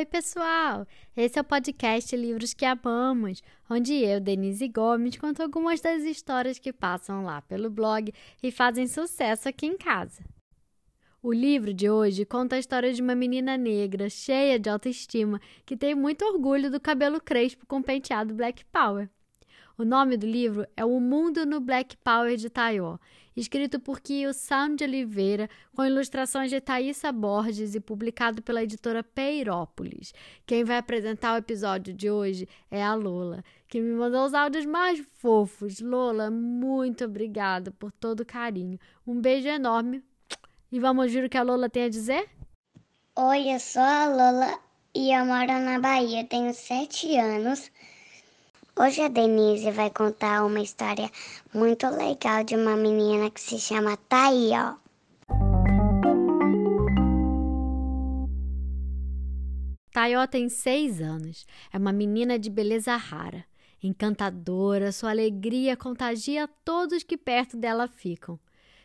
[0.00, 0.86] Oi, pessoal!
[1.14, 6.58] Esse é o podcast Livros que Amamos, onde eu, Denise Gomes, conto algumas das histórias
[6.58, 8.10] que passam lá pelo blog
[8.42, 10.24] e fazem sucesso aqui em casa.
[11.22, 15.76] O livro de hoje conta a história de uma menina negra, cheia de autoestima, que
[15.76, 19.06] tem muito orgulho do cabelo crespo com penteado Black Power.
[19.76, 22.96] O nome do livro é O Mundo no Black Power de Taió,
[23.36, 29.02] escrito por Kio Sam de Oliveira, com ilustrações de Thaisa Borges e publicado pela editora
[29.02, 30.12] Peirópolis.
[30.46, 34.66] Quem vai apresentar o episódio de hoje é a Lola, que me mandou os áudios
[34.66, 35.80] mais fofos.
[35.80, 38.78] Lola, muito obrigada por todo o carinho.
[39.06, 40.02] Um beijo enorme.
[40.72, 42.28] E vamos ouvir o que a Lola tem a dizer?
[43.16, 44.58] Oi, eu sou a Lola
[44.94, 46.24] e eu moro na Bahia.
[46.24, 47.70] Tenho sete anos.
[48.82, 51.10] Hoje a Denise vai contar uma história
[51.52, 54.76] muito legal de uma menina que se chama Taió.
[59.92, 61.46] Taió tem seis anos.
[61.70, 63.44] É uma menina de beleza rara.
[63.82, 68.40] Encantadora, sua alegria contagia todos que perto dela ficam.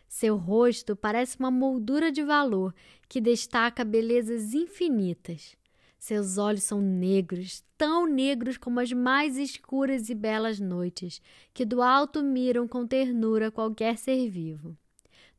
[0.09, 2.75] Seu rosto parece uma moldura de valor
[3.07, 5.55] que destaca belezas infinitas.
[6.05, 11.19] Seus olhos são negros, tão negros como as mais escuras e belas noites,
[11.51, 14.77] que do alto miram com ternura qualquer ser vivo.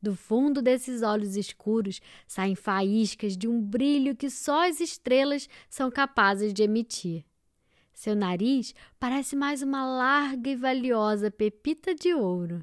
[0.01, 5.89] Do fundo desses olhos escuros saem faíscas de um brilho que só as estrelas são
[5.89, 7.23] capazes de emitir.
[7.93, 12.61] Seu nariz parece mais uma larga e valiosa pepita de ouro.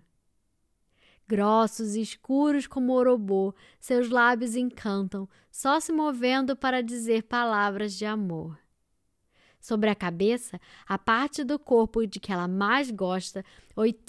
[1.27, 8.05] Grossos e escuros como orobô, seus lábios encantam, só se movendo para dizer palavras de
[8.05, 8.59] amor.
[9.59, 13.43] Sobre a cabeça, a parte do corpo de que ela mais gosta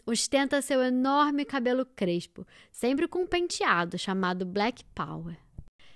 [0.06, 5.38] ostenta seu enorme cabelo crespo, sempre com um penteado chamado Black Power.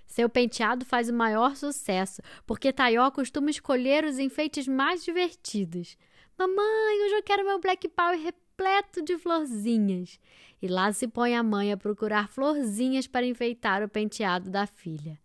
[0.07, 5.97] Seu penteado faz o maior sucesso, porque Taió costuma escolher os enfeites mais divertidos.
[6.37, 8.17] Mamãe, hoje eu quero meu Black Power
[8.59, 10.19] repleto de florzinhas.
[10.61, 15.17] E lá se põe a mãe a procurar florzinhas para enfeitar o penteado da filha.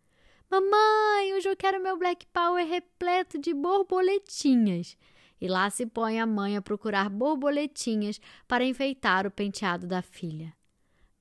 [0.48, 4.96] Mamãe, hoje eu quero meu Black Power repleto de borboletinhas.
[5.40, 10.54] E lá se põe a mãe a procurar borboletinhas para enfeitar o penteado da filha.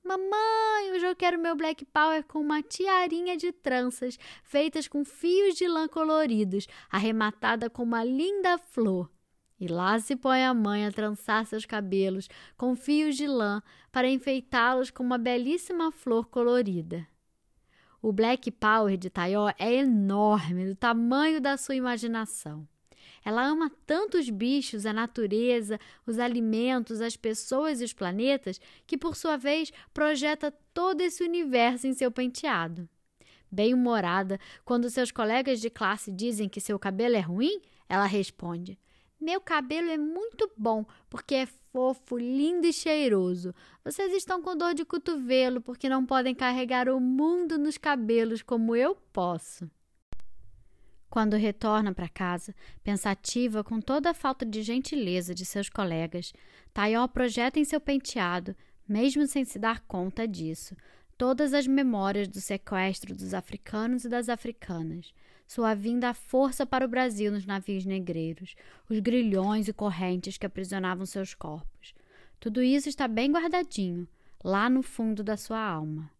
[0.04, 5.56] Mamãe, hoje eu quero meu Black Power com uma tiarinha de tranças feitas com fios
[5.56, 9.10] de lã coloridos, arrematada com uma linda flor.
[9.58, 14.08] E lá se põe a mãe a trançar seus cabelos com fios de lã para
[14.08, 17.06] enfeitá-los com uma belíssima flor colorida.
[18.02, 22.68] O Black Power de Taió é enorme, do tamanho da sua imaginação.
[23.24, 28.98] Ela ama tanto os bichos, a natureza, os alimentos, as pessoas e os planetas, que
[28.98, 32.86] por sua vez projeta todo esse universo em seu penteado.
[33.50, 38.78] Bem-humorada, quando seus colegas de classe dizem que seu cabelo é ruim, ela responde:
[39.20, 43.54] meu cabelo é muito bom porque é fofo, lindo e cheiroso.
[43.84, 48.76] Vocês estão com dor de cotovelo porque não podem carregar o mundo nos cabelos como
[48.76, 49.68] eu posso.
[51.10, 56.32] Quando retorna para casa, pensativa com toda a falta de gentileza de seus colegas,
[56.72, 58.54] Taió projeta em seu penteado,
[58.88, 60.76] mesmo sem se dar conta disso,
[61.16, 65.14] todas as memórias do sequestro dos africanos e das africanas,
[65.46, 68.54] sua vinda à força para o Brasil nos navios negreiros,
[68.88, 71.94] os grilhões e correntes que aprisionavam seus corpos.
[72.40, 74.08] Tudo isso está bem guardadinho,
[74.42, 76.10] lá no fundo da sua alma.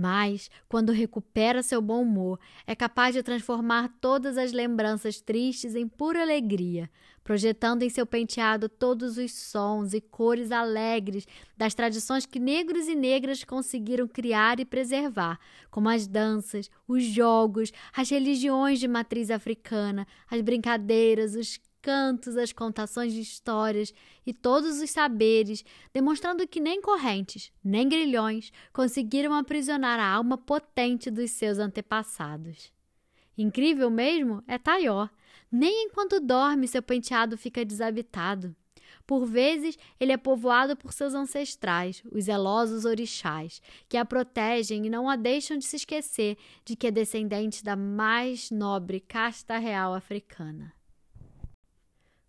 [0.00, 5.88] Mas, quando recupera seu bom humor, é capaz de transformar todas as lembranças tristes em
[5.88, 6.88] pura alegria,
[7.24, 11.26] projetando em seu penteado todos os sons e cores alegres
[11.56, 17.72] das tradições que negros e negras conseguiram criar e preservar, como as danças, os jogos,
[17.92, 23.92] as religiões de matriz africana, as brincadeiras, os cantos, as contações de histórias
[24.26, 31.10] e todos os saberes, demonstrando que nem correntes, nem grilhões conseguiram aprisionar a alma potente
[31.10, 32.72] dos seus antepassados.
[33.36, 35.08] Incrível mesmo é Taió.
[35.50, 38.54] Nem enquanto dorme seu penteado fica desabitado.
[39.06, 44.90] Por vezes, ele é povoado por seus ancestrais, os zelosos orixás, que a protegem e
[44.90, 49.94] não a deixam de se esquecer de que é descendente da mais nobre casta real
[49.94, 50.77] africana.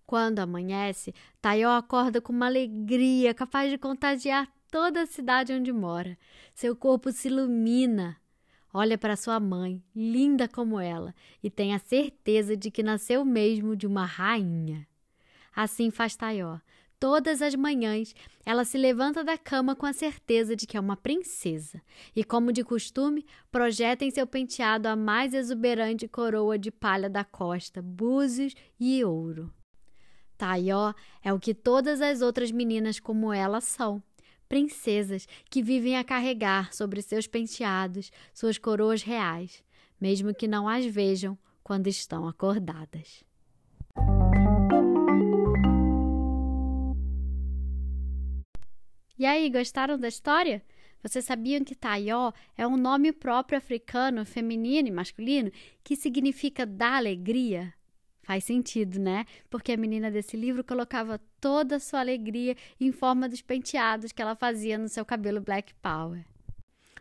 [0.10, 6.18] Quando amanhece, Taió acorda com uma alegria capaz de contagiar toda a cidade onde mora.
[6.56, 8.18] Seu corpo se ilumina.
[8.74, 11.14] Olha para sua mãe, linda como ela,
[11.44, 14.88] e tem a certeza de que nasceu mesmo de uma rainha.
[15.56, 16.58] Assim faz Taió.
[17.00, 20.98] Todas as manhãs, ela se levanta da cama com a certeza de que é uma
[20.98, 21.80] princesa
[22.16, 27.24] e, como de costume, projeta em seu penteado a mais exuberante coroa de palha da
[27.24, 29.54] costa, búzios e ouro.
[30.40, 34.02] Taió é o que todas as outras meninas como ela são.
[34.48, 39.62] Princesas que vivem a carregar sobre seus penteados suas coroas reais,
[40.00, 43.22] mesmo que não as vejam quando estão acordadas.
[49.18, 50.64] E aí, gostaram da história?
[51.04, 55.52] Vocês sabiam que Taió é um nome próprio africano, feminino e masculino,
[55.84, 57.74] que significa dar alegria?
[58.30, 59.26] Faz sentido, né?
[59.50, 64.22] Porque a menina desse livro colocava toda a sua alegria em forma dos penteados que
[64.22, 66.24] ela fazia no seu cabelo Black Power.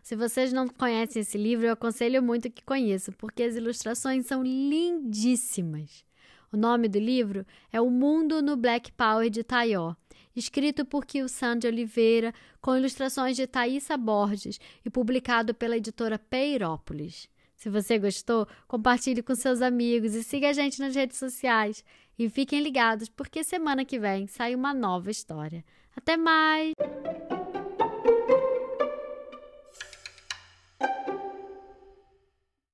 [0.01, 4.41] Se vocês não conhecem esse livro, eu aconselho muito que conheçam, porque as ilustrações são
[4.41, 6.03] lindíssimas.
[6.51, 9.93] O nome do livro é O Mundo no Black Power de Taió
[10.35, 17.29] escrito por Kilsan de Oliveira, com ilustrações de Thaisa Borges e publicado pela editora Peirópolis.
[17.59, 21.83] Se você gostou, compartilhe com seus amigos e siga a gente nas redes sociais.
[22.17, 25.63] E fiquem ligados, porque semana que vem sai uma nova história.
[25.93, 26.73] Até mais!